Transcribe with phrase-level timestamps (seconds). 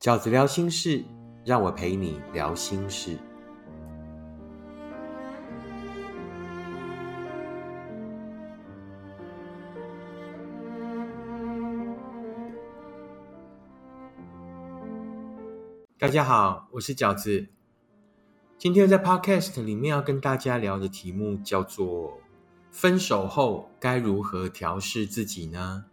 [0.00, 1.04] 饺子聊心事，
[1.44, 3.18] 让我陪你聊心事。
[15.98, 17.48] 大家好，我是饺子。
[18.56, 22.18] 今天在 Podcast 里面要跟大家聊的题目叫做
[22.72, 25.84] “分手后该如何调试自己呢？”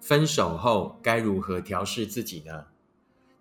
[0.00, 2.71] 分手后该如何调试自己呢？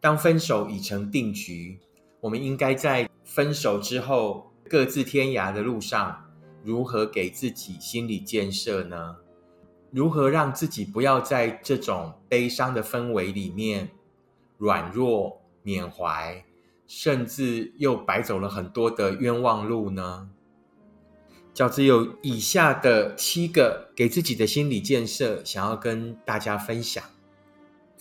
[0.01, 1.79] 当分手已成定局，
[2.19, 6.25] 我们应该在分手之后各自天涯的路上，
[6.63, 9.17] 如何给自己心理建设呢？
[9.91, 13.91] 如何让自己不要在这种悲伤的氛围里面
[14.57, 16.43] 软弱、缅怀，
[16.87, 20.31] 甚至又白走了很多的冤枉路呢？
[21.53, 27.03] 饺子有以下的七个给自己的心理建设，想要跟大家分享。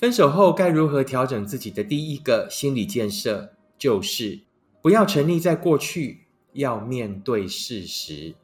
[0.01, 4.41] 分手后该如何调整自己的第一个心理建设，就是
[4.81, 6.23] 不要沉溺在过去，
[6.55, 8.35] 要面对事实。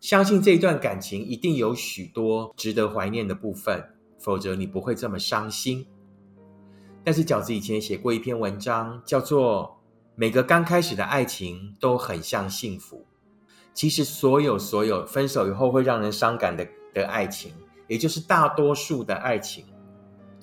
[0.00, 5.86] 相信这一段感情一定有许多值得怀念的部分，否则你不会这么伤心。
[7.04, 9.62] 但是饺子以前写过一篇文章，叫做
[10.16, 12.96] 《每个刚开始的爱情都很像幸福》。
[13.72, 17.52] 其实，所有所有分手以后会让人伤感的的爱情，
[17.86, 19.64] 也就是大多数的爱情，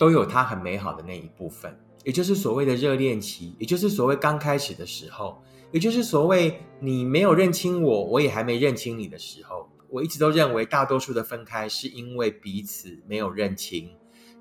[0.04, 1.74] 都有它很美好的那一部分，
[2.04, 9.70] 也就是所谓的热恋期，也就是所谓刚开始的时候，也就是所谓你没有认清我，我也还没认清你的时候。
[9.90, 13.90] 我一直都认为，大多数的分开是因为彼此没有认清，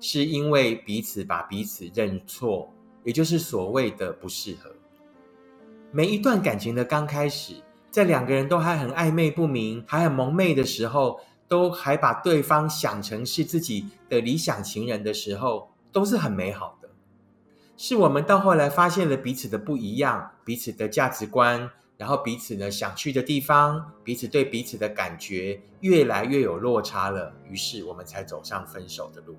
[0.01, 2.69] 是因为彼此把彼此认错，
[3.05, 4.69] 也就是所谓的不适合。
[5.93, 7.53] 每一段感情的刚开始。
[7.89, 16.89] 在两个人都还很暧昧不明、还很蒙昧的时候，都还把对方想成是自己的理想情人的时候，都是很美好的。
[17.75, 29.35] 是我们到后来发现了彼此的不一样，彼此的价值观，然后彼此呢想去的地方，彼此对彼此的感觉越来越有落差了，于是我们才走上分手的路。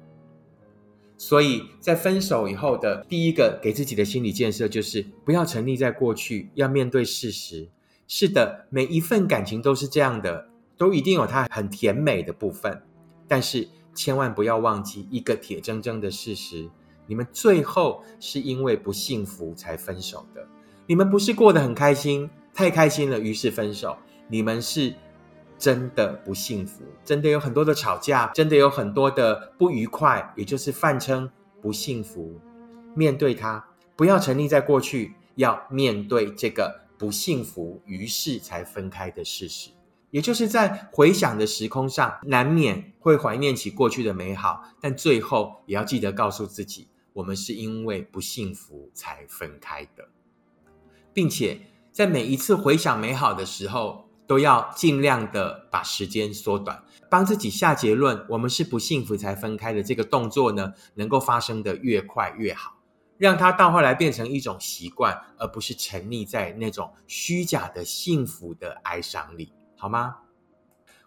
[1.17, 7.69] 所以在分手以后的第一个给自己的心理建设，就是不要沉溺在过去，要面对事实。
[8.09, 12.83] 是的，每一份感情都是这样的，都一定有它很甜美的部分。
[13.27, 16.69] 但是千万不要忘记一个铁铮铮的事实：
[17.07, 20.47] 你们最后是因为不幸福才分手的。
[20.87, 23.97] 你们不是过得很开心，太开心了，于是分手。
[24.29, 24.95] 你们是
[25.59, 31.31] 真的不幸福，真的有很多的吵架，真的有很多的不愉快，也就是泛称
[31.61, 32.39] 不幸福。
[32.95, 33.65] 面对它，
[33.97, 36.85] 不要沉溺在过去，要面对这个。
[36.97, 39.71] 不幸福，于是才分开的事实，
[40.15, 50.09] 也就是在回想的时空上，难免会怀念起过去的美好，但最后也要记得告诉自己，我们是因为不幸福才分开的，
[51.13, 62.79] 并且在每一次回想美好的时候，都要尽量的把时间缩短，帮自己下结论，我们是不幸福才分开的这个动作呢，能够发生的越快越好。
[63.19, 69.53] 让它到后来变成一种习惯，而不是沉溺在那种虚假的幸福的哀伤里，
[69.85, 70.17] 好吗？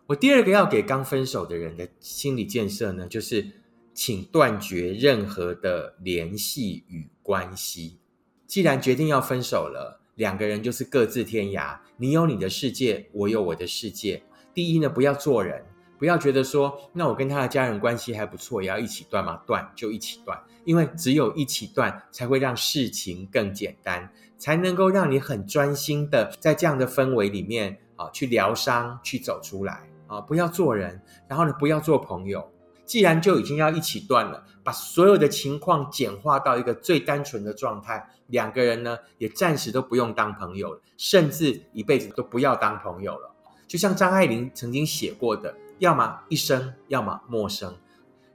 [0.05, 7.97] 我第二个要给刚分手的人的心理建设呢，就是请断绝任何的联系与关系。
[8.45, 14.21] 既然决定要分手了，两个人就是各自天涯，你有你的世界，我有我的世界。
[14.53, 15.65] 第一呢，不要做人。
[15.97, 19.41] 不要觉得说，那我跟他的家人关系还不错，也要一起断吗？
[19.47, 30.21] 断就一起断，因为只有一起断，才会让事情更简单，才能够让你很专心的在这样的氛围里面啊，去疗伤，去走出来啊！
[30.21, 32.49] 不要做人，然后呢，不要做朋友。
[32.85, 43.29] 既然就已经要一起断了，把所有的情况简化到一个最单纯的状态，两个人呢，也暂时都不用当朋友了，甚至一辈子都不要当朋友了。
[43.67, 45.53] 就像张爱玲曾经写过的。
[45.79, 47.71] 要么一生，要么陌生。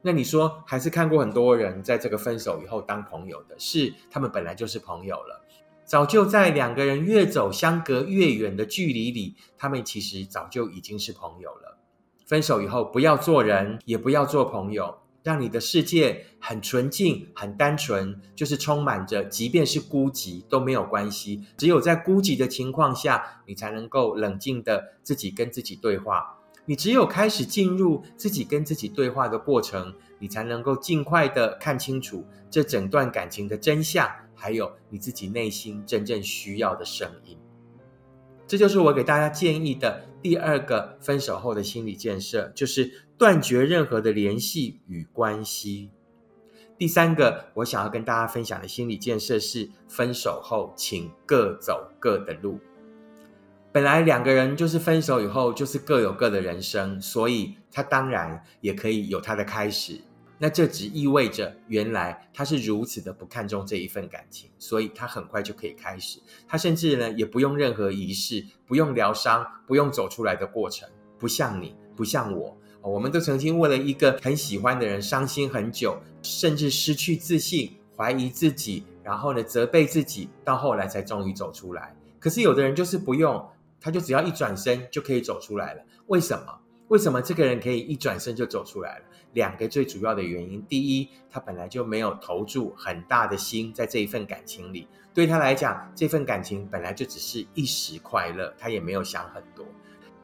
[0.00, 5.41] 那你说，还是看过很多人在这个分手以后当朋友的，是他们本来就是朋友了，
[5.84, 11.78] 早就在两个人越走相隔越远的距离里，他们其实早就已经是朋友了。
[12.26, 21.44] 分手以后，不要做人，也不要做朋友，让你的世界很纯净、很单纯，就是充满着，即便是孤寂都没有关系。
[21.58, 26.38] 只有在孤寂的情况下，你才能够冷静的自己跟自己对话。
[26.64, 34.08] 你只有开始进入自己跟自己对话的过程，你才能够尽快的看清楚这整段感情的真相，
[34.42, 37.38] 还有你自己内心真正需要的声音。
[38.44, 45.90] 这就是我给大家建议的第二个分手后的心理建设，就是断绝任何的联系与关系。
[46.76, 52.58] 第三个，我想要跟大家分享的心理建设是：分手后，请各走各的路。
[53.70, 60.00] 本来两个人就是分手以后，就是各有各的人生，所以他当然也可以有他的开始。
[60.42, 66.18] 那这只意味着，原来他是如此的不看重这一份感情，所以他很快就可以开始。
[66.48, 70.88] 他甚至呢，也不用任何仪式，不用疗伤，不用走出来的过程。
[71.16, 81.94] 不像你，不像我，我们都曾经为了一个很喜欢的人伤心很久，甚至失去自信，怀疑自己，然后呢，责备自己，到后来才终于走出来。
[82.18, 83.48] 可是有的人就是不用，
[83.80, 85.84] 他就只要一转身就可以走出来了。
[86.08, 86.58] 为什么？
[86.92, 89.04] 为什么这个人可以一转身就走出来了？
[89.32, 99.64] 两个最主要的原因：第一，他本来就没有投注很大的心在这一份感情里，对他来讲，这份感情本来就只是一时快乐，他也没有想很多。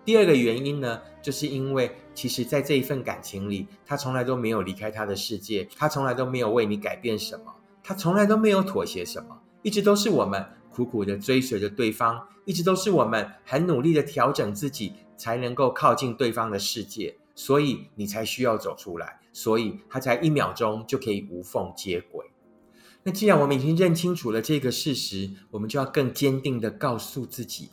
[0.04, 7.44] 第二个原因呢，就是因为其实，在这一份感情里，他从来都没有离开他的世界，他从来都没有为你改变什么，
[7.82, 10.44] 他从来都没有妥协什么，一直都是我们
[10.84, 14.92] 苦苦的追随着对方，一直都是我们很努力的调整自己。
[15.18, 22.24] 才能够靠近对方的世界，所以你才需要走出来，所以他才一秒钟就可以无缝接轨。
[23.02, 27.70] 那既然我们已经认清楚了这个事实，我们就要更坚定的告诉自己：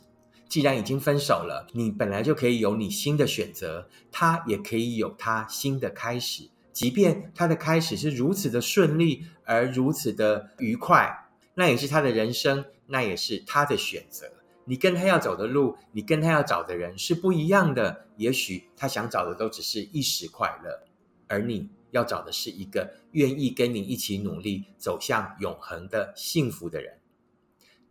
[0.48, 6.50] 既然已经分手了，你本来就可以有你新的选择，他也可以有他新的开始。
[6.72, 14.30] 即便他的开始是如此的顺利而如此的愉快，那也是他的人生，那也是他的选择。
[14.64, 18.06] 你跟他要走的路，你跟他要找的人是不一样的。
[18.16, 20.82] 也许他想找的都只是一时快乐，
[21.28, 26.98] 而你要找的是一个愿意跟你一起努力走向永恒的幸福的人。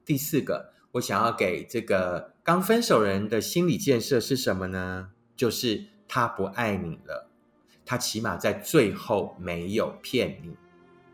[0.04, 5.12] 第四个，我想要给这个刚分手人的心理建设是什么呢？
[5.36, 7.30] 就是他不爱你了，
[7.86, 10.56] 他起码在最后没有骗你。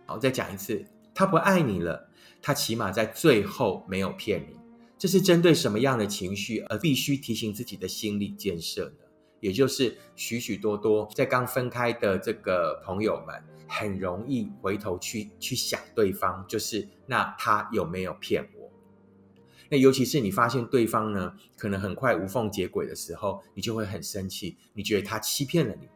[0.06, 2.10] 好，再讲一次，他不爱你了，
[2.42, 4.56] 他起码在最后没有骗你。
[4.98, 9.06] 这是针对什么样的情绪而必须提醒自己的心理建设呢？
[9.40, 18.70] 也就是许许多多在刚分开的这个朋友们，很容易回头去去想对方，就是那他有没有骗我？
[19.70, 25.88] 那尤其是你发现对方呢，可能很快无缝接轨的时候，你就会很生气，你觉得他欺骗了你，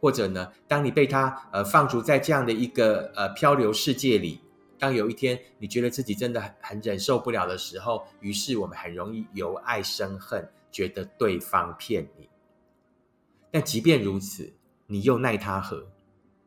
[0.00, 4.40] 或者呢，当你被他呃放逐在这样的一个呃漂流世界里。
[4.82, 12.28] 当有一天你觉得自己真的很很忍受不了的时候，于是我们很容易由爱生恨，觉得对方骗你。
[13.52, 14.52] 但即便如此，
[14.88, 15.86] 你又奈他何？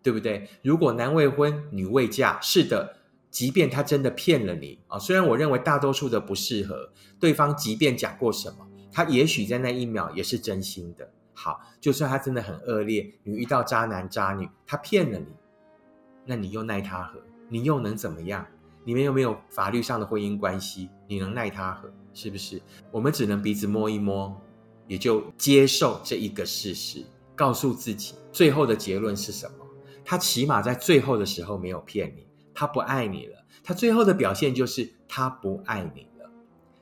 [0.03, 0.49] 对不对？
[0.61, 2.97] 如果男未婚女未嫁，是的，
[3.31, 11.09] 即便他真的骗了你啊，虽然我认为大多数的不适合，对方即便讲过什么，他也许在那一秒也是真心的。
[11.33, 15.27] 好，就算他真的很恶劣，你遇到渣男渣女，他骗了你，
[16.25, 17.21] 那你又奈他何？
[17.49, 18.45] 你又能怎么样？
[18.83, 21.91] 你们又没有法律上的婚姻关系，你能奈他何？
[22.13, 22.61] 是不是？
[22.91, 24.39] 我们只能彼此摸一摸，
[24.87, 27.03] 也就接受这一个事实，
[27.35, 29.65] 告诉自己最后的结论是什么？
[30.03, 33.43] 他起码在最后的时候没有骗你，他不爱你了。
[33.63, 36.29] 他最后的表现就是他不爱你了。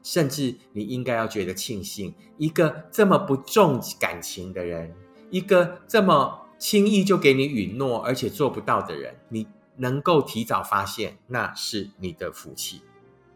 [0.03, 4.93] 甚至你应该要觉得庆幸，一个这么不重感情的人，
[5.29, 9.47] 一个这么轻易就给你允诺而且做不到的人，你。
[9.77, 12.81] 能够提早发现，那是你的福气，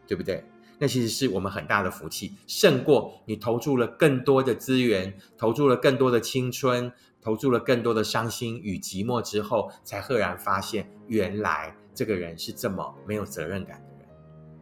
[0.06, 0.44] 对不对？
[0.80, 14.08] 那其实是我们很大的福气，胜过你投注了更多的资源，投注了更多的青春，投注了更多的伤心与寂寞之后，才赫然发现，原来这个人是这么没有责任感的人。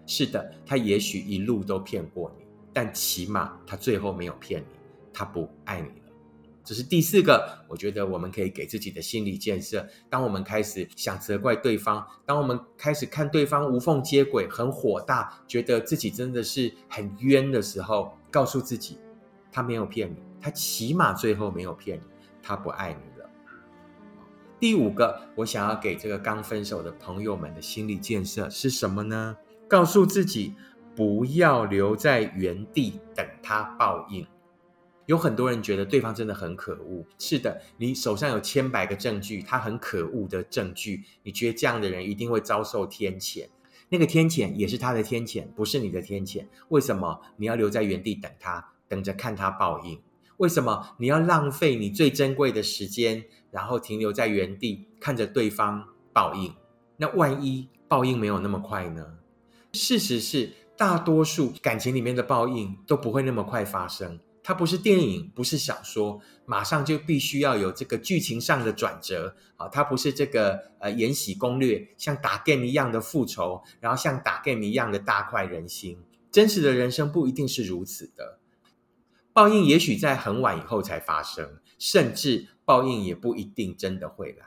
[0.07, 4.79] 是的，他也许一路都骗过你，但起码他最后没有骗你，
[5.13, 6.06] 他不爱你。
[6.67, 9.87] 这是第四个，我觉得我们可以给自己的心理建设。
[10.11, 18.99] 当我们开始想责怪对方，当我们开始看对方无缝接轨，很火大，觉得自己真的是很冤的时候，告诉自己，
[19.53, 22.03] 他没有骗你，他起码最后没有骗你，
[22.43, 23.31] 他不爱你了。
[24.59, 29.37] 第五个，我想要给这个刚分手的朋友们的心理建设是什么呢？
[29.69, 30.55] 告诉自己，
[30.97, 34.27] 不要留在原地等他报应。
[35.07, 37.07] 有很多人觉得对方真的很可恶。
[37.19, 43.47] 是的，你手上有千百个证据，他很可恶的证据，你觉得这样的人一定会遭受天谴？
[43.89, 46.47] 那个天谴也是他的天谴，不是你的天谴。
[46.69, 50.01] 为什么你要留在原地等他，等着看他报应？
[50.39, 56.53] 为什么你要浪费你最珍贵的时间，然后停留在原地看着对方报应？
[56.97, 59.19] 那万一报应没有那么快呢？
[59.73, 64.19] 事实是，大多数感情里面的报应都不会那么快发生。
[64.47, 69.67] 它不是电影，不是小说，马上就必须要有这个剧情上的转折啊！
[69.67, 75.99] 它不是这个呃《延禧攻略》像打 game 一样的复仇，然后像打 game 一样的大快人心。
[76.31, 78.39] 真实的人生不一定是如此的，
[79.33, 84.47] 报应也许在很晚以后才发生，甚至报应也不一定真的会来。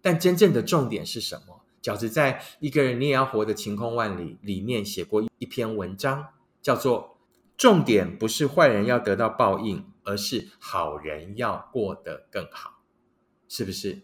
[0.00, 1.62] 但真正的重点是什么？
[1.82, 6.28] 饺子在《一个人你也要活得晴空万里》里面写过一篇文章，
[6.62, 7.16] 叫做。
[7.60, 12.80] 重点不是坏人要得到报应，而是好人要过得更好，
[13.48, 14.00] 是不是？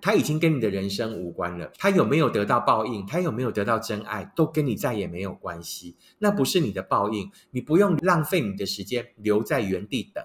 [0.00, 1.70] 他已经跟你的人生无关了。
[1.78, 5.96] 他有没有得到报应，他有没有得到真爱，都跟你再也没有关系。
[6.18, 10.24] 那不是你的报应，你不用浪费你的时间留在原地等。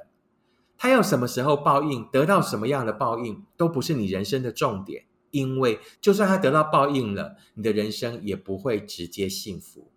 [0.75, 5.05] 他要什么时候报应，得到什么样的报应，都不是你人生的重点。
[5.29, 9.91] 因为就算他得到报应了，你的人生也不会直接幸福。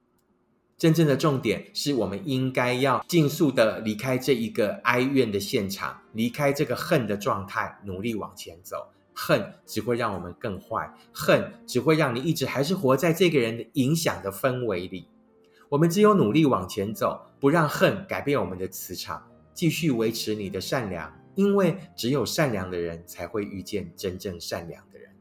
[0.84, 8.86] 真正的重点是我们应该要尽速的离开这一个哀怨的现场，离开这个恨的状态，努力往前走。
[9.14, 15.08] 恨只会让我们更坏，恨只会让你一直还是活在这个人的影响的氛围里。
[15.70, 25.13] 我们只有努力往前走，不让恨改变我们的磁场，继续维持你的善良，因为只有善良的人才会遇见真正善良的人。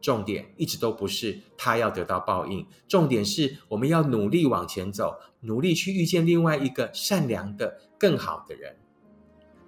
[0.00, 8.76] 重点一直都不是他要得到报应，重点是我们要努力往前走，努力去遇见另外一个善良的、更好的人。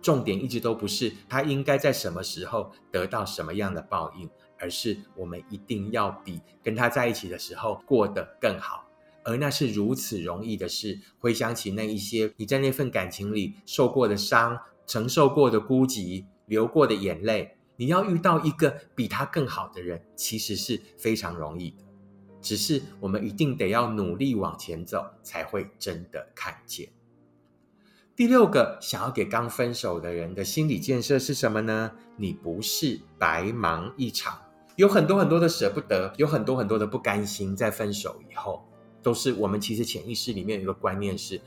[0.00, 8.84] 重点一直都不是他应该在什么时候得到什么样的报应，而是我们一定要比跟他在一起的时候过得更好。
[9.24, 11.00] 而那是如此容易的事。
[11.18, 17.57] 回想起那一些你在那份感情里受过的伤、承受过的孤寂、流过的眼泪。
[17.80, 21.84] 你要遇到一个比他更好的人，其实是非常容易的，
[22.42, 26.88] 只是我们一定得要努力往前走，才会真的看见。
[28.16, 31.92] 第六个，想要给刚分手的人的心理建设是什么呢？
[32.16, 34.36] 你不是白忙一场，
[34.74, 38.68] 有很多很多的舍不得，有很多很多的不甘心，在分手以后，
[39.04, 41.40] 都是我们其实潜意识里面有一个观念是：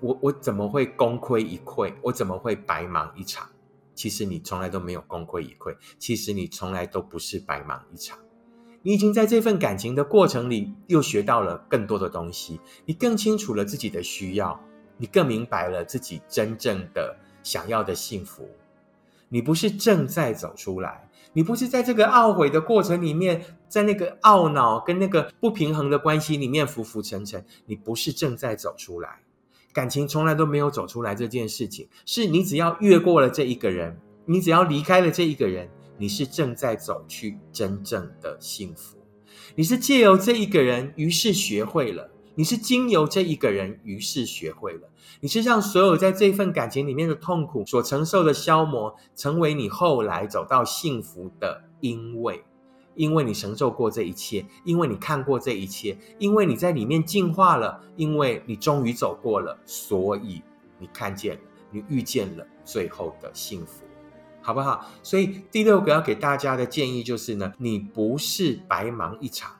[0.00, 1.92] 我我怎么会功亏一篑？
[2.00, 3.50] 我怎么会白忙一场？
[3.94, 8.18] 其实你从来都没有功亏一篑，其实你从来都不是白忙一场。
[8.82, 14.60] 你已经在这份感情的过程里，又学到了更多的东西，你更清楚了自己的需要，
[14.98, 18.46] 你更明白了自己真正的想要的幸福。
[19.30, 29.23] 你不是正在走出来，你不是在这个懊悔的过程里面，在那个懊恼跟那个不平衡的关系里面浮浮沉沉，你不是正在走出来。
[29.74, 38.96] 感情从来都没有走出来这件事情，是你只要越过了这一个人，你只要离开了这一个人，你是正在走去真正的幸福。
[39.56, 42.04] 你是借由这一个人，于是学会了；
[42.36, 44.88] 你是经由这一个人，于是学会了。
[45.20, 52.44] 你是让所有在这份感情里面的痛苦所承受的消磨，成为你后来走到幸福的因为。
[52.94, 60.42] 因为你承受过这一切，因为你看过这一切，因为你在里面进化了，因为你终于走过了，所以
[60.78, 61.38] 你看见，
[61.70, 63.84] 你遇见了最后的幸福，
[64.40, 64.86] 好不好？
[65.02, 69.56] 所以第六个要给大家的建议就是呢，你不是白忙一场，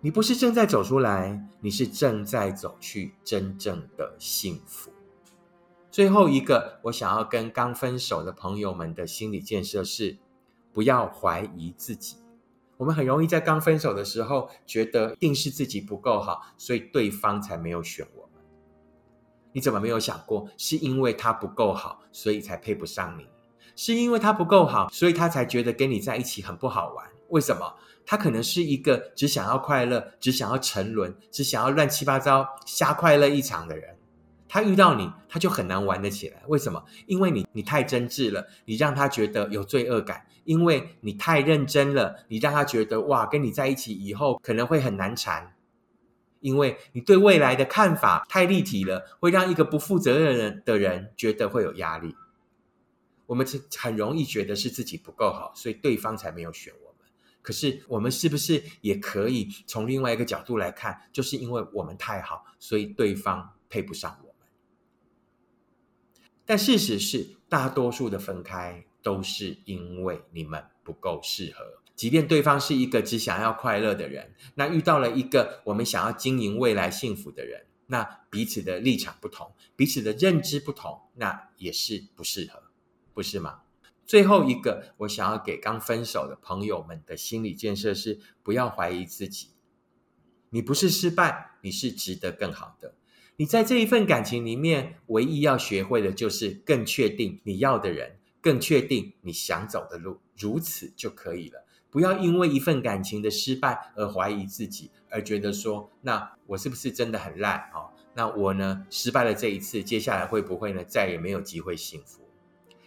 [0.00, 4.90] 你不是正在走出来，你是正在走去真正的幸福。
[5.90, 10.16] 最后一个，我想要跟刚分手的朋友们的心理建设是，
[10.72, 12.16] 不要怀疑自己。
[12.82, 18.42] 我们很容易在刚分手的时候，觉得一定是自己不够好，所以对方才没有选我们。
[19.52, 23.28] 你怎么没有想过，是因为他不够好，所以才配不上你？
[23.76, 27.06] 是因为他不够好，所以他才觉得跟你在一起很不好玩？
[27.28, 27.72] 为什么？
[28.04, 33.96] 他可能是一个只想要快乐、只想要沉沦、只想要乱七八糟瞎快乐一场的人。
[34.48, 36.42] 他遇到你，他就很难玩得起来。
[36.48, 36.84] 为什么？
[37.06, 40.26] 因为你你太真挚了，你让他觉得有罪恶感。
[40.44, 45.56] 因为你太认真了，你让他觉得哇，跟你在一起以后可能会很难缠。
[46.40, 52.16] 因为你对未来的看法太立体了，会让一个不负责任的人觉得会有压力。
[53.26, 57.08] 我们是很容易觉得是自己不够好，所以对方才没有选我们。
[57.42, 64.48] 可是我们是不是也可以从另外一个角度来看，就是因为我们太好，所以对方配不上我们？
[66.44, 68.84] 但事实是，大多数的分开。
[69.02, 71.82] 都是因为你们不够适合。
[71.94, 82.62] 即便对方是一个只想要快乐的人，那遇到了一个我们想要经营未来幸福的人，那彼此的立场不同，彼此的认知不同，那也是不适合，
[83.12, 83.60] 不是吗？
[84.04, 89.50] 最后一个，我想要给刚分手的朋友们的心理建设是：不要怀疑自己，
[90.50, 92.94] 你不是失败，你是值得更好的。
[93.36, 101.64] 你在这一份感情里面，唯一要学会的就是更确定你要的人，更确定你想走的路，如此就可以了。
[101.90, 107.88] 不要因为一份感情的失败而怀疑自己，而觉得说，那我是不是真的很烂哦？
[108.14, 112.20] 那我呢，失败了这一次，接下来会不会呢，再也没有机会幸福？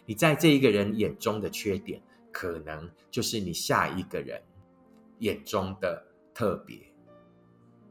[0.05, 4.41] 你在这一个人眼中的缺点，可能就是你下一个人
[5.19, 6.77] 眼中的特别。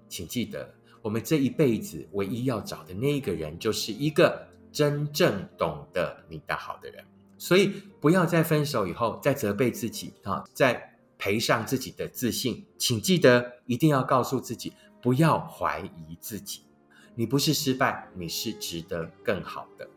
[0.08, 0.72] 请记得。
[1.02, 7.04] 我们这一辈子唯一要找的那一个人，就是一个真正懂得你的好的人。
[7.38, 12.66] 所以，不要在分手以后再责备自己啊，再赔上自己的自信。
[12.78, 14.72] 请记得，一定要告诉自己，
[15.02, 16.62] 不要怀疑自己。
[17.14, 19.88] 你不是失败，你是值得更好的。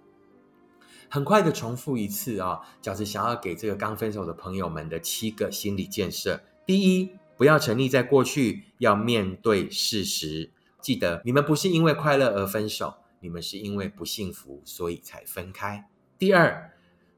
[1.09, 10.51] 很快的重复一次啊，饺子想要给这个刚分手的朋友们的七个心理建设：第一，不要沉溺在过去，要面对事实。
[10.81, 15.89] 记得，你们不是因为快乐而分手，你们是因为不幸福，所以才分开。
[16.19, 16.71] 第二，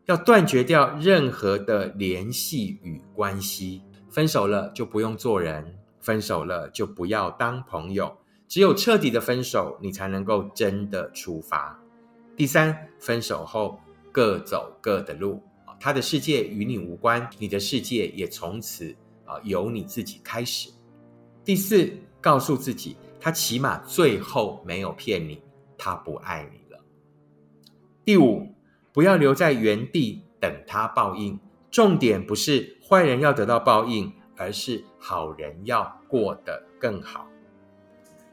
[0.09, 8.17] 要断绝掉任何的联系与关系，分手了就不用做人，分手了就不要当朋友。
[8.47, 11.79] 只有彻底的分手，你才能够真的出发。
[12.35, 13.79] 第三，分手后
[14.11, 15.43] 各走各的路，
[15.79, 18.91] 他的世界与你无关，你的世界也从此
[19.25, 20.71] 啊由你自己开始。
[21.45, 21.87] 第四，
[22.19, 22.97] 告诉自己。
[23.21, 25.39] 他起码最后没有骗你，
[25.77, 26.83] 他不爱你了。
[28.03, 28.47] 第五，
[28.91, 31.39] 不要留在原地等他报应。
[31.71, 37.27] 重点不是坏人要得到报应，而是好人要过得更好。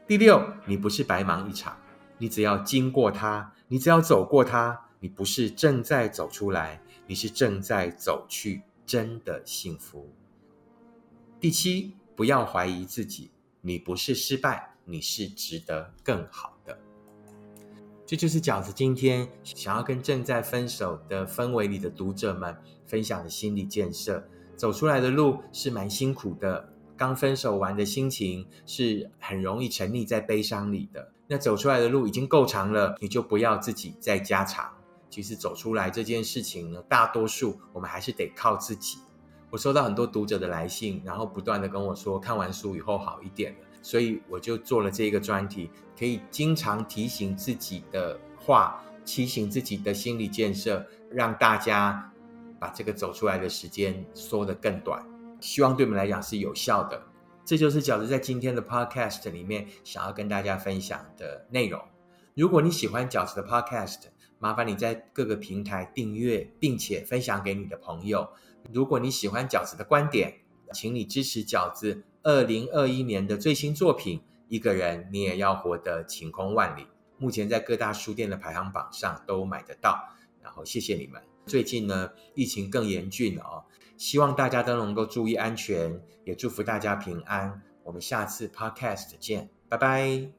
[0.07, 1.77] 第六，你不是白忙一场，
[2.17, 10.11] 你只要经过他，你只要走过他，你不是正在走出来，你是正在走去真的幸福。
[11.39, 14.73] 第七，不要怀疑自己，你不是失败。
[14.89, 16.56] 你是值得更好，
[18.07, 24.25] 这就是饺子今天想要跟正在分手的氛围里的读者们分享的心理建设。
[24.55, 31.11] 走出来的路是蛮辛苦的，刚分手完的心情是很容易沉溺在悲伤里的。
[31.27, 34.71] 那走出来的路已经够长了，你就不要自己再加长。
[35.09, 38.99] 其实走出来这件事情呢，大多数我们还是得靠自己。
[39.49, 43.66] 我收到很多读者的来信，然后不断的跟我说，看完书以后好一点了。
[43.87, 52.11] 所以我就做了这个专题，可以经常提醒自己的话，提醒自己的心理建设，让大家
[52.59, 55.01] 把这个走出来的时间缩得更短。
[55.39, 57.01] 希望对我们来讲是有效的。
[57.45, 61.81] 这就是饺子在今天的 Podcast 里面想要跟大家分享的内容。
[62.35, 63.99] 如果你喜欢饺子的 Podcast，
[64.37, 68.27] 麻烦你在各个平台订阅，并且分享给你的朋友。
[68.73, 70.41] 如果你喜欢饺子的观点，
[70.73, 72.03] 请你支持饺子。
[72.27, 76.81] 二零二一年的最新作品《一个人你也要活得晴空万里》，
[77.17, 79.97] 目前在各大书店的排行榜上都买得到。
[80.43, 81.21] 然后谢谢你们。
[81.45, 83.63] 最近呢，疫情更严峻哦，
[83.95, 87.61] 希望大家都能够注意安全，也祝福大家平安。
[87.85, 90.36] 我们下次 Podcast 见，拜拜。